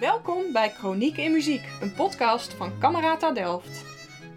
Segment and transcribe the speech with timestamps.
[0.00, 3.84] Welkom bij Chroniek in Muziek, een podcast van Camerata Delft.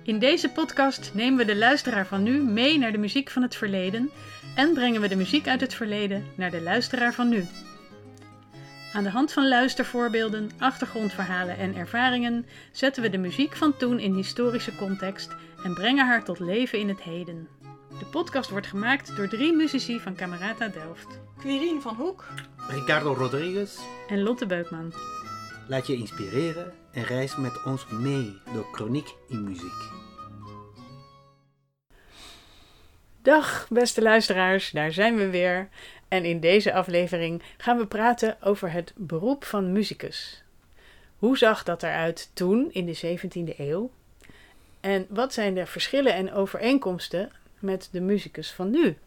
[0.04, 3.56] In deze podcast nemen we de luisteraar van nu mee naar de muziek van het
[3.56, 4.10] verleden
[4.56, 7.46] en brengen we de muziek uit het verleden naar de luisteraar van nu.
[8.94, 14.14] Aan de hand van luistervoorbeelden, achtergrondverhalen en ervaringen zetten we de muziek van toen in
[14.14, 17.48] historische context en brengen haar tot leven in het heden.
[18.00, 22.28] De podcast wordt gemaakt door drie muzici van Camerata Delft Quirine van Hoek,
[22.68, 23.78] Ricardo Rodriguez.
[24.10, 24.94] en Lotte Beukman.
[25.70, 29.92] Laat je inspireren en reis met ons mee door Chroniek in Muziek.
[33.22, 35.70] Dag beste luisteraars, daar zijn we weer.
[36.08, 40.44] En in deze aflevering gaan we praten over het beroep van muzikus.
[41.18, 43.92] Hoe zag dat eruit toen in de 17e eeuw?
[44.80, 48.98] En wat zijn de verschillen en overeenkomsten met de muzikus van nu?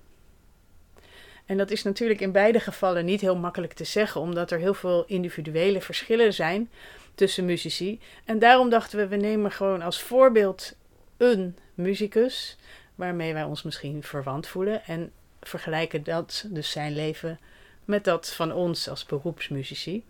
[1.47, 4.75] En dat is natuurlijk in beide gevallen niet heel makkelijk te zeggen, omdat er heel
[4.75, 6.71] veel individuele verschillen zijn
[7.15, 8.01] tussen muzici.
[8.25, 10.75] En daarom dachten we, we nemen gewoon als voorbeeld
[11.17, 12.57] een muzikus
[12.95, 17.39] waarmee wij ons misschien verwant voelen en vergelijken dat, dus zijn leven,
[17.85, 20.05] met dat van ons als beroepsmuzici.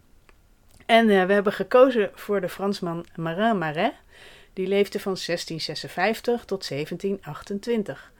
[0.87, 3.93] En eh, we hebben gekozen voor de Fransman Marin Marais.
[4.53, 8.12] Die leefde van 1656 tot 1728.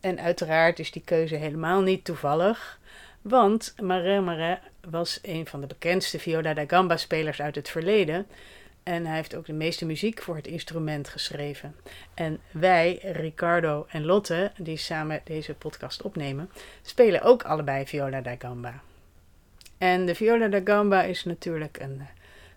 [0.00, 2.78] En uiteraard is die keuze helemaal niet toevallig,
[3.22, 4.58] want Marin
[4.90, 8.26] was een van de bekendste viola da gamba spelers uit het verleden.
[8.82, 11.76] En hij heeft ook de meeste muziek voor het instrument geschreven.
[12.14, 16.50] En wij, Ricardo en Lotte, die samen deze podcast opnemen,
[16.82, 18.80] spelen ook allebei viola da gamba.
[19.78, 22.06] En de viola da gamba is natuurlijk een eh,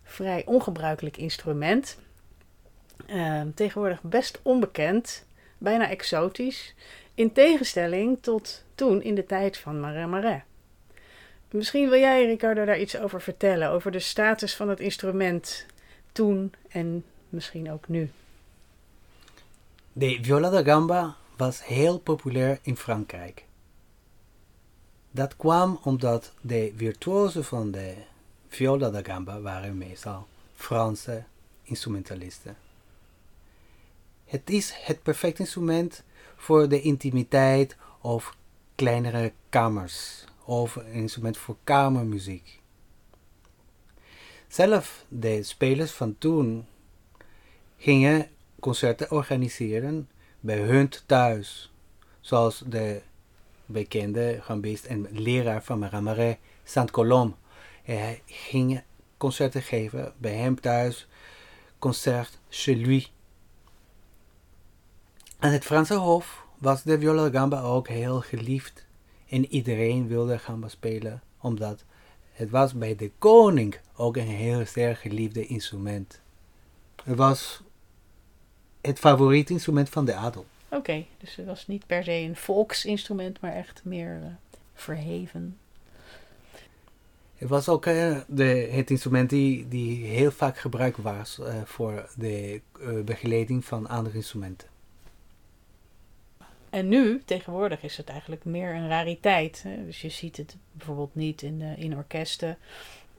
[0.04, 1.98] vrij ongebruikelijk instrument.
[3.08, 5.26] Ehm, tegenwoordig best onbekend,
[5.58, 6.74] bijna exotisch.
[7.16, 10.42] In tegenstelling tot toen in de tijd van Marais Marais.
[11.50, 13.70] Misschien wil jij, Ricardo, daar iets over vertellen.
[13.70, 15.66] Over de status van het instrument
[16.12, 18.12] toen en misschien ook nu.
[19.94, 23.46] De viola da gamba was heel populair in Frankrijk.
[25.12, 27.96] Dat kwam omdat de virtuosen van de
[28.48, 31.24] viola da gamba waren meestal Franse
[31.64, 32.58] instrumentalisten.
[34.26, 36.04] Het is het perfecte instrument
[36.44, 38.38] voor de intimiteit of
[38.76, 42.62] kleinere kamers of een instrument voor kamermuziek.
[44.48, 46.66] Zelf de spelers van toen
[47.78, 50.10] gingen concerten organiseren
[50.40, 51.72] bij hun thuis,
[52.20, 53.02] zoals de
[53.66, 57.36] bekende gambist en leraar van Marais Marais, Saint-Colombe.
[57.84, 58.82] Hij ging
[59.18, 61.08] concerten geven bij hem thuis,
[61.80, 63.13] concert chez lui.
[65.44, 68.86] Aan het Franse Hof was de viola gamba ook heel geliefd
[69.30, 71.84] en iedereen wilde gamba spelen, omdat
[72.32, 76.22] het was bij de koning ook een heel sterk geliefde instrument.
[77.04, 77.62] Het was
[78.82, 80.46] het favoriete instrument van de adel.
[80.70, 84.30] Oké, dus het was niet per se een volksinstrument, maar echt meer eh,
[84.74, 85.58] verheven.
[87.36, 92.10] Het was ook eh, de, het instrument die, die heel vaak gebruikt was eh, voor
[92.16, 92.62] de
[93.06, 94.72] begeleiding van andere instrumenten.
[96.74, 99.66] En nu, tegenwoordig, is het eigenlijk meer een rariteit.
[99.86, 102.58] Dus je ziet het bijvoorbeeld niet in, in orkesten.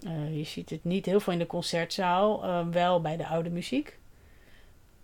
[0.03, 3.51] Eh, je ziet het niet heel veel in de concertzaal, eh, wel bij de oude
[3.51, 3.99] muziek.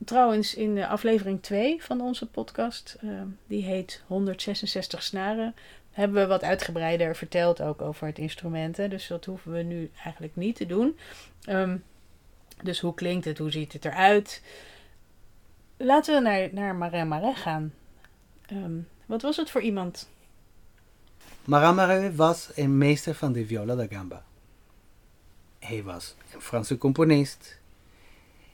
[0.04, 3.08] Trouwens, in de aflevering 2 van onze podcast, eh,
[3.46, 5.54] die heet 166 snaren,
[5.90, 8.76] hebben we wat uitgebreider verteld ook over het instrument.
[8.76, 8.88] hè.
[8.88, 10.98] Dus dat hoeven we nu eigenlijk niet te doen.
[11.44, 11.76] Ehm,
[12.62, 14.42] dus hoe klinkt het, hoe ziet het eruit?
[15.76, 17.72] Laten we naar, naar Marais Marais gaan.
[18.50, 20.08] Ehm, wat was het voor iemand?
[21.44, 24.24] Marais was een meester van de viola da gamba.
[25.58, 27.58] Hij was een Franse componist,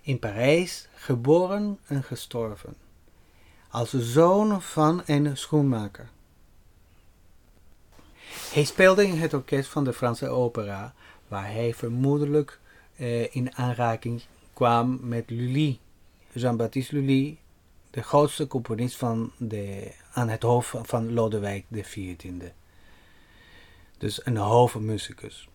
[0.01, 2.75] in Parijs geboren en gestorven,
[3.71, 6.09] als zoon van een schoenmaker.
[8.53, 10.95] Hij speelde in het orkest van de Franse opera,
[11.29, 12.61] waar hij vermoedelijk
[12.97, 14.23] eh, in aanraking
[14.53, 15.79] kwam met Lully,
[16.33, 17.39] Jean-Baptiste Lully,
[17.97, 22.25] de grootste componist van de, aan het hoofd van Lodewijk XIV.
[23.99, 25.49] Dus een hoofdmuzikus.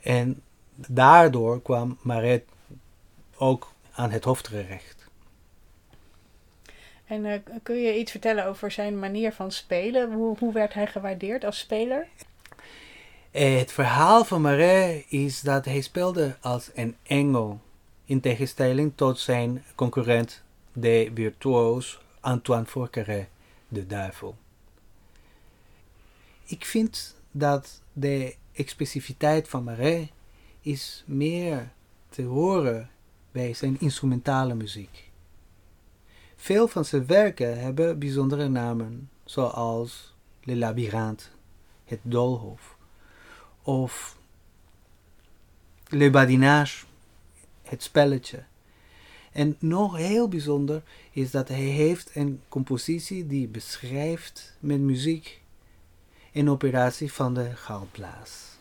[0.00, 0.42] En
[0.74, 2.40] daardoor kwam Marais
[3.36, 5.06] ook aan het hoofd terecht.
[7.04, 10.12] En eh, kun je iets vertellen over zijn manier van spelen?
[10.12, 12.06] Hoe, hoe werd hij gewaardeerd als speler?
[13.30, 17.60] Eh, Het verhaal van Marais is dat hij speelde als een engel,
[18.04, 20.42] in tegenstelling tot zijn concurrent,
[20.80, 23.28] de virtuoos Antoine Forqueray,
[23.68, 24.36] de duivel.
[26.44, 30.08] Ik vind dat de expressiviteit van Marais
[30.60, 31.70] is meer
[32.08, 32.90] te horen
[33.32, 35.10] bij zijn instrumentale muziek.
[36.36, 41.24] Veel van zijn werken hebben bijzondere namen, zoals Le Labyrinthe,
[41.84, 42.76] het Doolhof,
[43.62, 44.16] of
[45.88, 46.84] Le Badinage,
[47.62, 48.44] het spelletje.
[49.32, 55.40] En nog heel bijzonder is dat hij heeft een compositie die beschrijft met muziek
[56.32, 58.56] een operatie van de galblaas.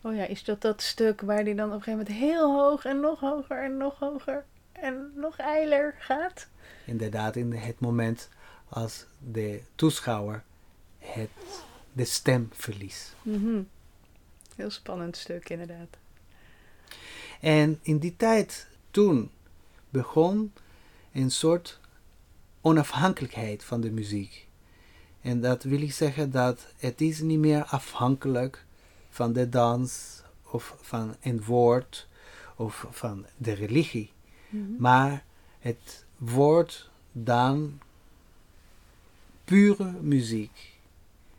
[0.00, 2.84] Oh ja, is dat dat stuk waar hij dan op een gegeven moment heel hoog
[2.84, 6.48] en nog hoger en nog hoger en nog eiler gaat?
[6.86, 8.28] Inderdaad, in het moment
[8.68, 10.42] als de toeschouwer
[10.98, 11.30] het,
[11.92, 13.14] de stem verliest.
[13.22, 13.62] Mhm.
[14.56, 15.88] Heel spannend stuk, inderdaad.
[17.40, 19.30] En in die tijd, toen
[19.94, 20.52] begon
[21.12, 21.80] een soort
[22.60, 24.48] onafhankelijkheid van de muziek.
[25.20, 28.64] En dat wil ik zeggen dat het is niet meer afhankelijk
[29.08, 32.08] van de dans of van een woord
[32.56, 34.12] of van de religie.
[34.48, 34.62] Mhm.
[34.78, 35.24] Maar
[35.58, 37.80] het wordt dan
[39.44, 40.72] pure muziek.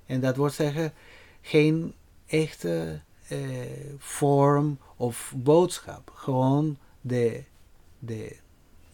[0.06, 0.94] En dat wil zeggen
[1.42, 1.94] geen
[2.26, 3.40] echte eh,
[3.98, 6.12] vorm of boodschap.
[6.14, 7.44] Gewoon de,
[8.00, 8.36] de,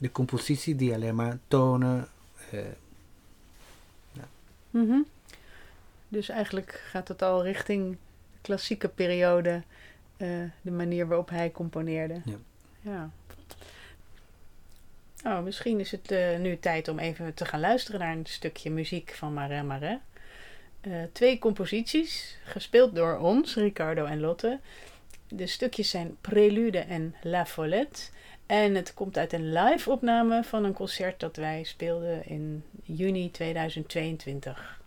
[0.02, 2.08] de compositie die alleen maar tonen.
[2.52, 2.60] eh,
[4.70, 5.02] Mhm.
[6.08, 7.98] Dus eigenlijk gaat het al richting de
[8.42, 9.62] klassieke periode,
[10.18, 10.28] eh,
[10.62, 12.22] de manier waarop hij componeerde.
[12.26, 12.36] Ja.
[12.82, 13.10] ja.
[15.24, 18.70] Oh, misschien is het eh, nu tijd om even te gaan luisteren naar een stukje
[18.72, 20.00] muziek van Marais Marais.
[21.12, 24.60] Twee composities, gespeeld door ons, Ricardo en Lotte.
[25.28, 28.02] De stukjes zijn Prelude en La Follette.
[28.52, 33.32] En het komt uit een live opname van een concert dat wij speelden in juni
[33.32, 34.80] 2022.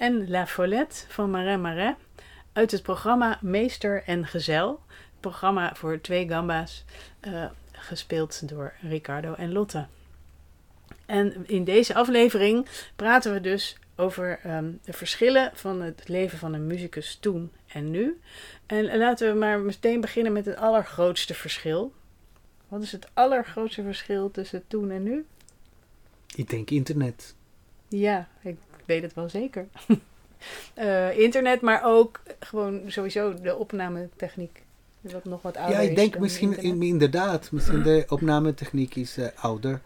[0.00, 1.94] En La Follette van Marin Marais
[2.52, 4.80] uit het programma Meester en Gezel.
[4.86, 6.84] Het programma voor twee gamba's,
[7.20, 9.86] eh, gespeeld door Ricardo en Lotte.
[11.06, 12.66] En in deze aflevering
[12.96, 17.90] praten we dus over ehm, de verschillen van het leven van een muzikus toen en
[17.90, 18.20] nu.
[18.66, 21.92] En laten we maar meteen beginnen met het allergrootste verschil.
[22.68, 25.24] Wat is het allergrootste verschil tussen toen en nu?
[26.34, 27.34] Ik denk internet.
[27.88, 29.66] Ja, ik weet het wel zeker.
[30.74, 34.62] Eh, internet, maar ook gewoon sowieso de opnametechniek.
[35.00, 39.26] Wat nog wat ouder Ja, ik denk misschien in- inderdaad, misschien de opnametechniek is eh,
[39.34, 39.80] ouder.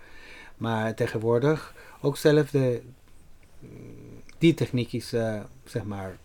[0.57, 2.83] Maar tegenwoordig ook zelf de,
[3.59, 3.69] mm,
[4.39, 6.17] die techniek is, eh, zeg maar,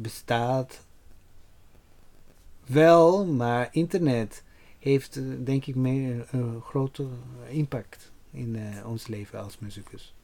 [0.00, 0.84] bestaat
[2.66, 4.42] wel, maar internet
[4.78, 7.06] heeft eh, denk ik meer een grote
[7.48, 10.14] impact in eh, ons leven als muzikus.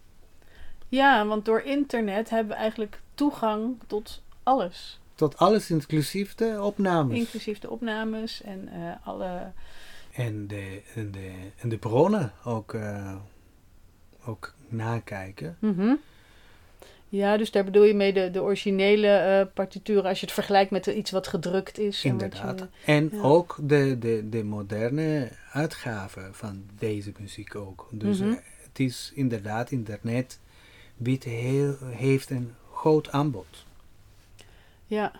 [0.89, 5.01] Ja, want door internet hebben we eigenlijk toegang tot alles.
[5.15, 7.17] Tot alles inclusief de opnames.
[7.19, 9.53] Inclusief de opnames en eh, alle...
[10.13, 13.15] En de, en de, en de bronnen ook, eh,
[14.27, 15.57] ook nakijken.
[15.61, 15.95] Mhm.
[17.09, 20.71] Ja, dus daar bedoel je mee de, de originele eh partituren als je het vergelijkt
[20.71, 22.05] met iets wat gedrukt is.
[22.05, 22.59] Inderdaad.
[22.59, 23.21] je- En ja.
[23.23, 27.89] ook de, de, de moderne uitgave van deze muziek ook.
[27.93, 28.35] Dus Mhm.
[28.63, 30.41] het is inderdaad, internet
[30.97, 33.65] biedt heel, heeft een groot aanbod.
[34.87, 35.13] Ja,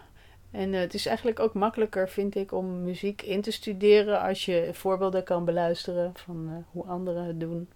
[0.51, 4.45] en eh, het is eigenlijk ook makkelijker, vind ik, om muziek in te studeren als
[4.45, 7.69] je voorbeelden kan beluisteren van eh, hoe anderen het doen.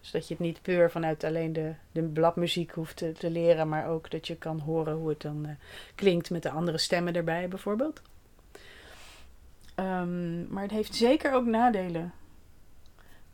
[0.00, 3.68] Dus dat je het niet puur vanuit alleen de, de bladmuziek hoeft te, te leren,
[3.68, 5.54] maar ook dat je kan horen hoe het dan eh,
[5.94, 8.02] klinkt met de andere stemmen erbij, bijvoorbeeld.
[9.74, 12.12] Ehm, maar het heeft zeker ook nadelen.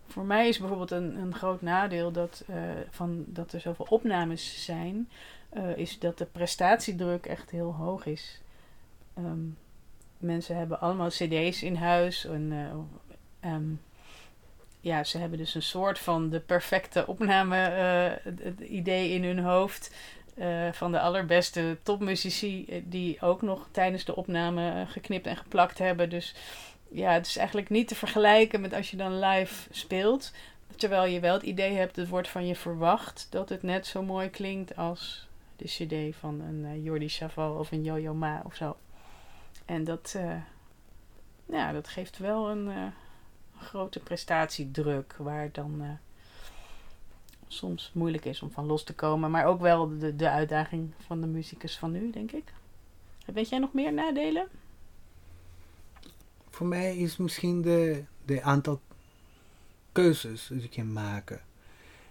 [0.06, 2.56] Voor mij is bijvoorbeeld een, een groot nadeel dat, eh,
[2.90, 5.08] van, dat er zoveel opnames zijn,
[5.48, 8.40] eh, is dat de prestatiedruk echt heel hoog is.
[9.14, 9.38] Ehm,
[10.18, 13.64] mensen hebben allemaal CD's in huis en eh, ehm,
[14.80, 19.38] ja, ze hebben dus een soort van de perfecte opname het- het idee in hun
[19.38, 19.94] hoofd.
[20.72, 26.10] van de allerbeste topmuzici die ook nog tijdens de opname geknipt en geplakt hebben.
[26.10, 26.34] Dus
[26.88, 30.32] ja, het is eigenlijk niet te vergelijken met als je dan live speelt.
[30.76, 34.02] Terwijl je wel het idee hebt, het wordt van je verwacht dat het net zo
[34.02, 38.54] mooi klinkt als de cd van een eh, Jordi Chaval of een Yo-Yo Ma of
[38.54, 38.76] zo.
[39.64, 40.36] En dat, eh,
[41.46, 42.86] ja, dat geeft wel een eh,
[43.58, 45.98] grote prestatiedruk waar het dan
[47.48, 49.30] soms moeilijk is om van los te komen.
[49.30, 52.52] Maar ook wel de, de uitdaging van de muzikus van nu, denk ik.
[53.26, 54.48] Weet jij nog meer nadelen?
[56.56, 58.80] Voor mij is misschien de, de aantal
[59.92, 61.40] keuzes die je kan maken.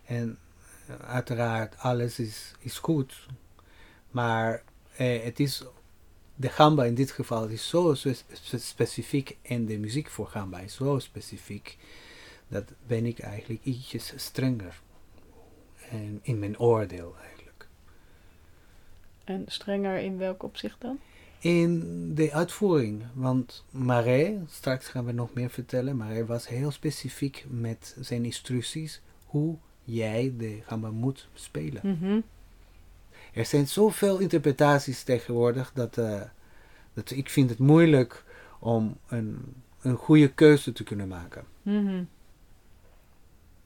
[0.06, 0.38] En
[0.88, 3.28] eh, uiteraard, alles is, is goed.
[4.10, 4.64] Maar
[4.96, 5.64] eh, het is,
[6.36, 10.60] de gamba in dit geval is zo spe- spe- specifiek en de muziek voor gamba
[10.60, 11.78] is zo specifiek.
[12.48, 14.82] Dat ben ik eigenlijk ietsjes strenger.
[15.90, 17.68] En in mijn oordeel eigenlijk.
[19.24, 21.00] En strenger in welk opzicht dan?
[21.46, 27.46] In de uitvoering, want Marais, straks gaan we nog meer vertellen, Marais was heel specifiek
[27.50, 31.82] met zijn instructies hoe jij de gamba moet spelen.
[31.84, 32.20] Mhm.
[33.34, 36.22] Er zijn zoveel interpretaties tegenwoordig dat, eh,
[36.94, 38.24] dat ik vind het moeilijk
[38.60, 41.46] om een, een goede keuze te kunnen maken.
[41.62, 42.04] Mhm.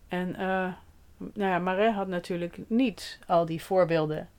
[0.08, 0.74] En eh
[1.18, 4.30] nou ja, Marais had natuurlijk niet al die voorbeelden.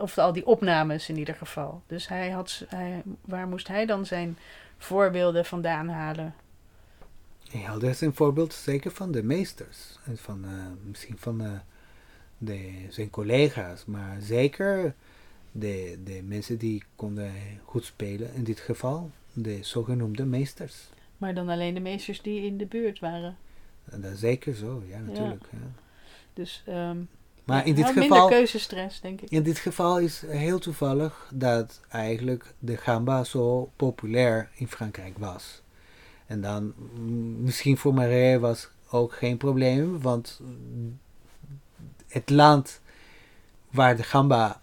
[0.00, 1.82] Of al die opnames in ieder geval.
[1.86, 4.38] Dus hij had, hij, waar moest hij dan zijn
[4.78, 6.34] voorbeelden vandaan halen?
[7.72, 9.98] Dat is een voorbeeld zeker van de meesters.
[10.04, 10.50] En van, eh,
[10.84, 11.50] misschien van eh,
[12.38, 13.84] de, zijn collega's.
[13.84, 14.94] Maar zeker
[15.52, 17.32] de, de mensen die konden
[17.64, 18.34] goed spelen.
[18.34, 20.88] In dit geval de zogenoemde meesters.
[21.16, 23.36] Maar dan alleen de meesters die in de buurt waren.
[23.84, 25.44] En dat is zeker zo, ja natuurlijk.
[25.52, 25.58] Ja.
[26.32, 26.98] Dus ehm,
[27.50, 28.18] Maar in dit Nou, geval...
[28.18, 29.30] Minder keuzestress, denk ik.
[29.30, 35.62] In dit geval is heel toevallig dat eigenlijk de gamba zo populair in Frankrijk was.
[36.26, 40.40] En dan mm, misschien voor Marais was ook geen probleem, want
[42.08, 42.80] het land
[43.70, 44.60] waar de gamba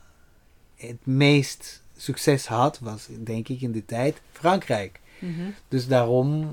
[0.75, 4.99] het meest succes had, was denk ik in die tijd Frankrijk.
[5.19, 5.49] Mhm.
[5.67, 6.49] Dus daarom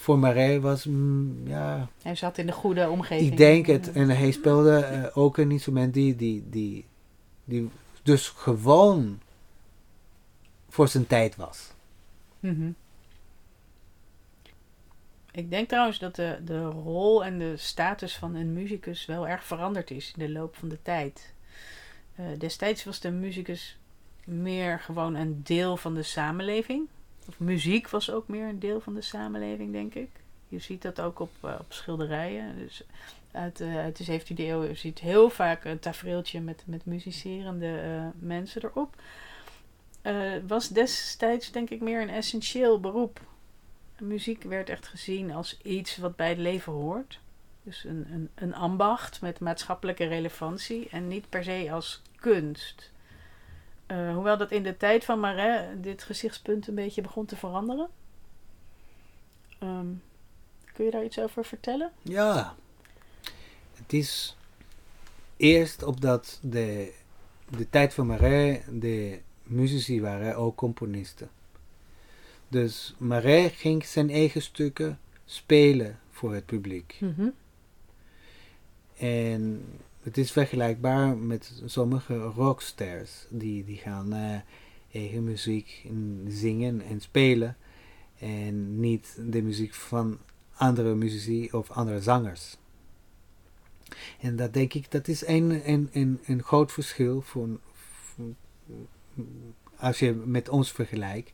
[0.00, 3.30] voor Marais was, mm, ja, Hij zat in de goede omgeving.
[3.30, 3.92] ik denk het.
[3.92, 6.84] En hij speelde eh, ook een instrument die, die, die,
[7.44, 7.70] die
[8.02, 9.20] dus gewoon
[10.68, 11.72] voor zijn tijd was.
[12.40, 12.70] Mhm.
[15.30, 19.44] Ik denk trouwens dat de, de rol en de status van een muzikus wel erg
[19.44, 21.34] veranderd is in de loop van de tijd.
[22.14, 23.78] Eh, destijds was de muzikus
[24.24, 26.88] meer gewoon een deel van de samenleving.
[27.28, 30.08] Of muziek was ook meer een deel van de samenleving, denk ik.
[30.48, 32.58] Je ziet dat ook op, eh, op schilderijen.
[32.58, 32.82] Dus
[33.30, 37.78] uit, eh, uit de 17e eeuw je ziet heel vaak een tafereeltje met, met muzicerende
[37.78, 38.94] eh, mensen erop.
[40.46, 43.20] Was destijds denk ik meer een essentieel beroep.
[43.98, 47.20] Muziek werd echt gezien als iets wat bij het leven hoort.
[47.62, 52.90] Dus een, een, een ambacht met maatschappelijke relevantie en niet per se als kunst.
[53.86, 57.88] Eh, hoewel dat in de tijd van Marais dit gezichtspunt een beetje begon te veranderen.
[59.58, 59.86] Ehm,
[60.72, 61.92] kun je daar iets over vertellen?
[62.02, 62.54] Ja,
[63.74, 64.36] het is
[65.36, 66.92] eerst opdat de,
[67.48, 71.30] de tijd van Marais de muzici waren ook componisten.
[72.48, 76.98] Dus Marais ging zijn eigen stukken spelen voor het publiek.
[78.96, 79.64] En
[80.06, 83.26] het is vergelijkbaar met sommige rockstars.
[83.28, 84.40] Die, die gaan eh,
[84.92, 87.56] eigen muziek in- zingen en spelen.
[88.18, 90.18] En niet de muziek van
[90.54, 92.56] andere muzici of andere zangers.
[94.20, 98.34] En dat denk ik, dat is een, een, een, een groot verschil voor, voor-
[99.76, 101.32] als je met ons vergelijkt.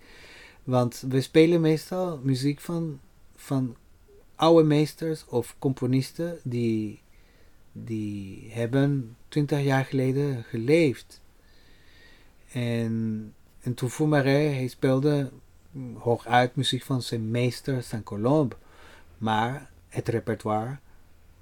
[0.64, 3.00] Want we spelen meestal muziek van,
[3.36, 3.76] van
[4.34, 7.00] oude meesters of componisten die,
[7.72, 11.20] die hebben twintig jaar geleden geleefd.
[12.52, 13.90] En, en toen
[14.54, 15.30] hij speelde
[15.70, 18.56] mm, hooguit muziek van zijn meester Saint-Colombe.
[19.18, 20.78] Maar het repertoire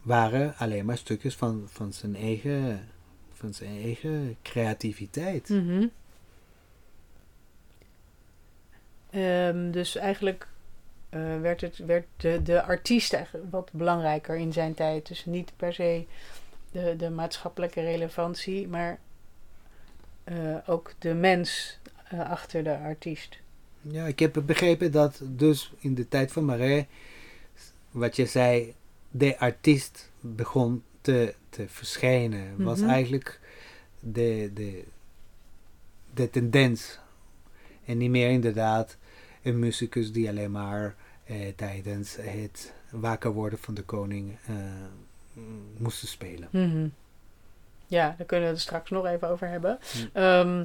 [0.02, 2.88] waren alleen maar stukjes van, van, zijn, eigen,
[3.32, 5.48] van zijn eigen creativiteit.
[5.48, 5.86] Mhm.
[9.10, 10.48] Ehm, dus eigenlijk
[11.10, 15.08] eh, werd, het, werd de, de artiest eigenlijk wat belangrijker in zijn tijd.
[15.08, 16.04] Dus niet per se
[16.72, 18.98] de, de maatschappelijke relevantie, maar
[20.24, 23.38] eh, ook de mens eh, achter de artiest.
[23.82, 26.84] Ja, ik heb begrepen dat dus in de tijd van Marais,
[27.90, 28.74] wat je zei,
[29.10, 32.64] de artiest begon te, te verschijnen.
[32.64, 32.88] Was Mhm.
[32.88, 33.40] eigenlijk
[34.00, 34.84] de, de,
[36.14, 36.98] de tendens.
[37.84, 38.96] En niet meer inderdaad
[39.42, 44.54] een muzikus die alleen maar eh, tijdens het wakker worden van de koning eh,
[45.76, 46.48] moest spelen.
[46.50, 46.88] Mhm.
[47.86, 49.78] Ja, daar kunnen we het straks nog even over hebben.
[50.12, 50.64] Ehm,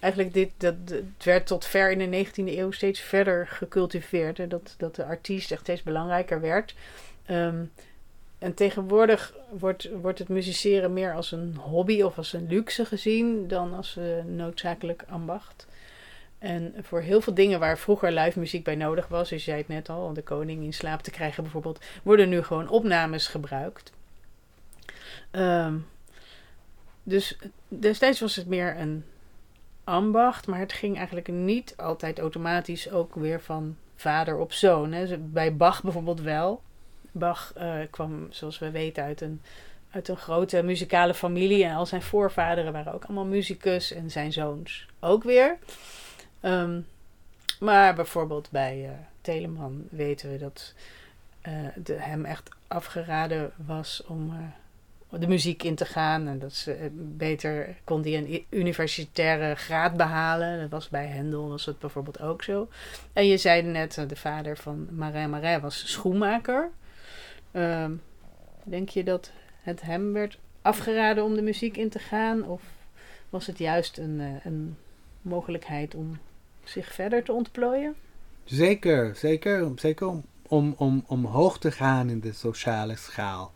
[0.00, 4.38] eigenlijk dit, dat, het werd tot ver in de 19e eeuw steeds verder gecultiveerd.
[4.38, 6.74] Hè, dat, dat de artiest echt steeds belangrijker werd.
[7.24, 7.64] Ehm,
[8.38, 13.48] en tegenwoordig wordt, wordt het musiceren meer als een hobby of als een luxe gezien
[13.48, 15.66] dan als een noodzakelijk ambacht.
[16.38, 19.68] En voor heel veel dingen waar vroeger live muziek bij nodig was, dus zei het
[19.68, 23.92] net al, om de koning in slaap te krijgen bijvoorbeeld, worden nu gewoon opnames gebruikt.
[25.30, 25.74] Ehm,
[27.02, 29.04] dus destijds was het meer een
[29.84, 34.92] ambacht, maar het ging eigenlijk niet altijd automatisch ook weer van vader op zoon.
[34.92, 35.18] Hè.
[35.18, 36.62] Bij Bach bijvoorbeeld wel.
[37.12, 39.42] Bach eh, kwam, zoals we weten, uit een,
[39.90, 41.64] uit een grote muzikale familie.
[41.64, 45.58] En al zijn voorvaderen waren ook allemaal muzikus en zijn zoons ook weer.
[46.40, 46.80] Ehm,
[47.60, 50.74] maar bijvoorbeeld bij eh, Telemann weten we dat
[51.40, 56.28] eh, de, hem echt afgeraden was om eh, de muziek in te gaan.
[56.28, 60.60] En dat ze beter kon die een universitaire graad behalen.
[60.60, 62.68] Dat was bij Hendel was het bijvoorbeeld ook zo.
[63.12, 66.70] En je zei net, de vader van Marais Marais was schoenmaker.
[67.50, 67.92] Ehm,
[68.64, 69.30] denk je dat
[69.62, 72.44] het hem werd afgeraden om de muziek in te gaan?
[72.44, 72.62] Of
[73.28, 74.76] was het juist een, een
[75.22, 76.18] mogelijkheid om
[76.68, 77.94] zich verder te ontplooien?
[78.44, 83.52] Zeker, zeker, zeker om, om, om omhoog te gaan in de sociale schaal.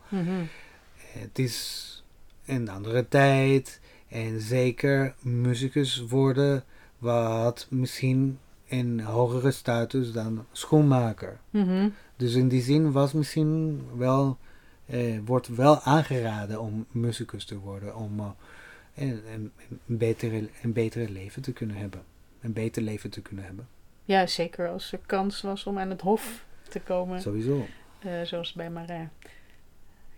[0.95, 2.03] Het is
[2.45, 6.63] een andere tijd en zeker muzikus worden
[6.97, 11.39] wat misschien een hogere status dan schoenmaker.
[11.49, 11.89] Mhm.
[12.15, 14.37] Dus in die zin was misschien wel
[14.85, 17.95] eh, wordt wel aangeraden om muzikus te worden.
[17.95, 19.51] Om eh, een, een,
[19.87, 22.01] een, betere, een betere leven te kunnen hebben.
[22.43, 23.67] Een beter leven te kunnen hebben.
[24.05, 27.21] Ja, zeker als er kans was om aan het hof te komen.
[27.21, 27.65] Sowieso.
[27.99, 29.09] eh, zoals bij Marin.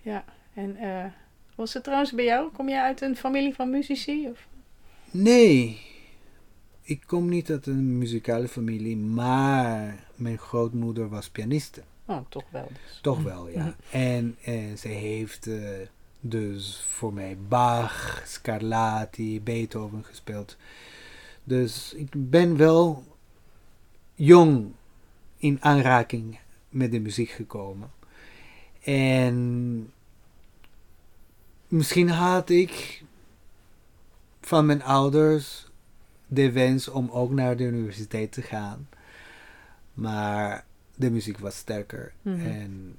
[0.01, 1.05] Ja, en eh,
[1.55, 2.51] was het trouwens bij jou?
[2.51, 4.27] Kom jij uit een familie van muzici?
[4.29, 4.47] Of?
[5.11, 5.81] Nee,
[6.81, 11.81] ik kom niet uit een muzikale familie, maar mijn grootmoeder was pianiste.
[12.05, 12.67] Oh, toch wel.
[12.85, 12.99] Dus.
[13.01, 13.75] Toch wel, ja.
[13.91, 15.49] En eh, ze heeft
[16.19, 20.57] dus voor mij Bach, Scarlatti, Beethoven gespeeld.
[21.47, 23.03] Dus ik ben wel
[24.15, 24.71] jong
[25.37, 27.91] in aanraking met de muziek gekomen.
[28.83, 29.91] En
[31.67, 33.03] misschien had ik
[34.41, 35.67] van mijn ouders
[36.27, 38.89] de wens om ook naar de universiteit te gaan.
[39.93, 42.13] Maar de muziek was sterker.
[42.21, 42.39] Mhm.
[42.45, 42.95] En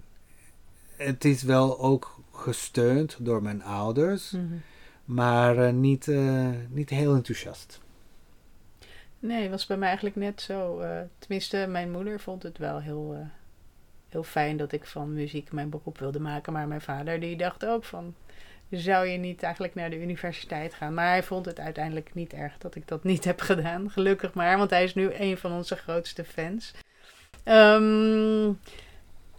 [0.97, 4.45] het is wel ook gesteund door mijn ouders, Mhm.
[5.05, 7.81] maar eh, niet, eh, niet heel enthousiast.
[9.19, 10.81] Nee, was bij mij eigenlijk net zo.
[10.81, 13.27] eh, tenminste, mijn moeder vond het wel heel, eh,
[14.09, 16.53] heel fijn dat ik van muziek mijn beroep wilde maken.
[16.53, 18.15] Maar mijn vader die dacht ook van,
[18.71, 20.95] zou je niet eigenlijk naar de universiteit gaan?
[20.95, 23.91] Maar hij vond het uiteindelijk niet erg dat ik dat niet heb gedaan.
[23.97, 26.73] Gelukkig maar, want hij is nu een van onze grootste fans.
[27.45, 28.45] Ehm,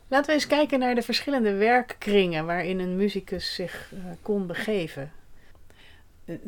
[0.07, 5.11] laten we eens kijken naar de verschillende werkkringen waarin een muzikus zich eh, kon begeven.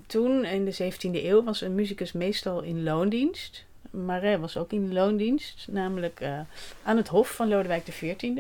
[0.08, 3.66] Toen, in de 17e eeuw, was een muzikus meestal in loondienst.
[3.90, 6.40] Marais was ook in loondienst, namelijk eh,
[6.84, 8.38] aan het hof van Lodewijk XIV.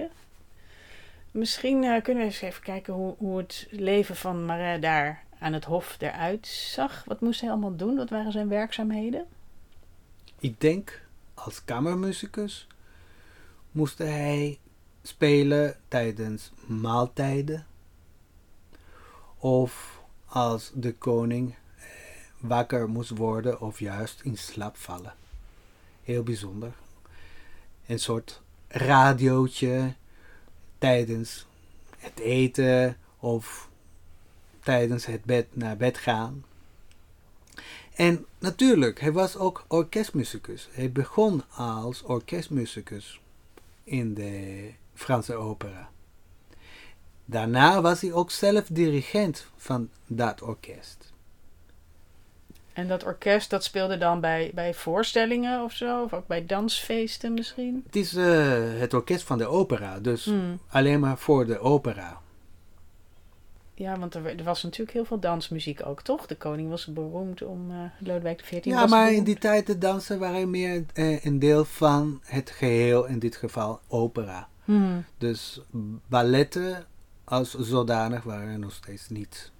[1.32, 5.54] Misschien eh, kunnen we eens even kijken hoe, hoe het leven van Marais daar aan
[5.54, 7.04] het hof eruit zag.
[7.06, 7.95] Wat moest hij allemaal doen?
[7.95, 9.25] Wat waren zijn werkzaamheden?
[10.39, 11.02] Ik denk,
[11.34, 12.67] als kamermuzikus
[13.71, 14.60] moest hij
[15.02, 17.65] spelen tijdens maaltijden.
[19.38, 19.99] Of
[20.30, 21.84] als de koning eh,
[22.38, 25.13] wakker moest worden of juist in slaap vallen.
[26.04, 26.74] Heel bijzonder.
[27.86, 29.94] Een soort radiootje
[30.78, 31.46] tijdens
[31.98, 33.70] het eten of
[34.60, 36.44] tijdens het bed naar bed gaan.
[37.96, 40.70] En natuurlijk, hij was ook orkestmuzikus.
[40.72, 43.22] Hij begon als orkestmuzikus
[43.84, 45.89] in de Franse opera.
[47.30, 51.13] Daarna was hij ook zelf dirigent van dat orkest.
[52.74, 56.04] En dat orkest, dat speelde dan bij, bij voorstellingen of zo?
[56.04, 57.84] Of ook bij dansfeesten misschien?
[57.86, 60.60] Het is eh, het orkest van de opera, dus Hmm.
[60.70, 62.22] alleen maar voor de opera.
[63.74, 66.26] Ja, want er, er was natuurlijk heel veel dansmuziek ook, toch?
[66.26, 68.65] De koning was beroemd om uh, Lodewijk XIV.
[68.65, 73.06] Ja, maar in die tijd de dansen waren meer eh, een deel van het geheel,
[73.06, 74.48] in dit geval opera.
[74.65, 75.06] Hmm.
[75.18, 75.62] Dus
[76.08, 76.86] balletten
[77.30, 79.52] als zodanig waren er nog steeds niet.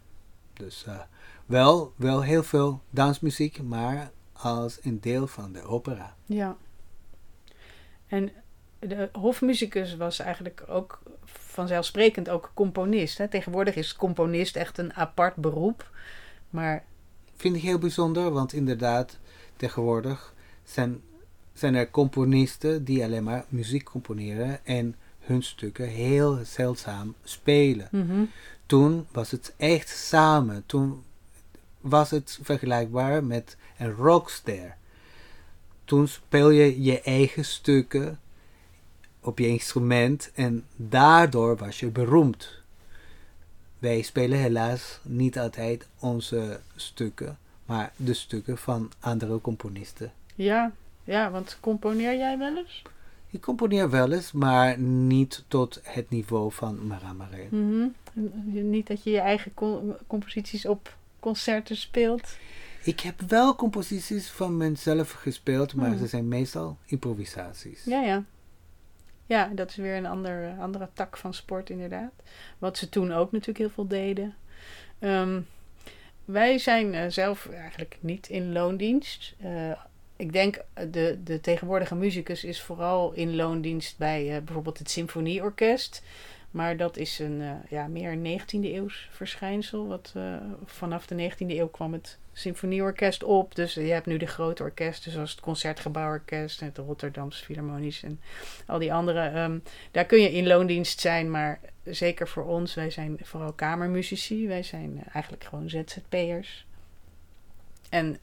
[0.54, 1.00] Dus eh,
[1.46, 6.16] wel, wel heel veel dansmuziek, maar als een deel van de opera.
[6.26, 6.58] Ja.
[8.08, 8.32] En
[8.80, 13.18] de hofmuzikus was eigenlijk ook vanzelfsprekend ook componist.
[13.18, 13.28] Hè?
[13.28, 15.92] Tegenwoordig is componist echt een apart beroep.
[16.50, 16.84] Maar
[17.36, 19.18] Vind ik heel bijzonder, want inderdaad,
[19.56, 21.02] tegenwoordig zijn,
[21.54, 24.96] zijn er componisten die alleen maar muziek componeren en
[25.30, 27.88] hun stukken heel zeldzaam spelen.
[27.92, 28.24] mhm,
[28.66, 30.64] Toen was het echt samen.
[30.66, 31.04] Toen
[31.82, 34.76] was het vergelijkbaar met een rockster.
[35.86, 38.20] Toen speel je je eigen stukken
[39.20, 42.58] op je instrument en daardoor was je beroemd.
[43.80, 50.12] Wij spelen helaas niet altijd onze stukken, maar de stukken van andere componisten.
[50.36, 50.72] ja,
[51.04, 52.82] ja, want componeer jij wel eens?
[53.32, 57.48] Ik componeer wel eens, maar niet tot het niveau van Maramare.
[57.50, 57.88] Mhm.
[58.70, 62.38] Niet dat je je eigen co- composities op concerten speelt.
[62.84, 65.98] Ik heb wel composities van mezelf gespeeld, maar Hmm.
[65.98, 67.84] ze zijn meestal improvisaties.
[67.84, 68.24] Ja, ja.
[69.26, 72.12] Ja, dat is weer een ander, eh, andere tak van sport, inderdaad.
[72.58, 74.36] Wat ze toen ook natuurlijk heel veel deden.
[75.00, 75.42] Ehm,
[76.26, 79.36] wij zijn eh, zelf eigenlijk niet in loondienst.
[79.40, 79.72] Eh,
[80.20, 84.90] ik denk eh, de, de tegenwoordige muzikus is vooral in loondienst bij eh, bijvoorbeeld het
[84.90, 86.04] symfonieorkest.
[86.52, 89.88] Maar dat is een eh, ja, meer 19e eeuws verschijnsel.
[89.88, 90.14] Wat,
[90.66, 93.56] vanaf de 19e eeuw kwam het symfonieorkest op.
[93.56, 98.20] Dus je hebt nu de grote orkesten zoals het Concertgebouworkest en het Rotterdamse Philharmonisch en
[98.66, 99.28] al die andere.
[99.28, 99.60] ehm,
[99.92, 104.48] daar kun je in loondienst zijn, maar zeker voor ons, wij zijn vooral kamermuzici.
[104.48, 106.66] Wij zijn eigenlijk gewoon ZZP'ers.
[107.90, 108.20] En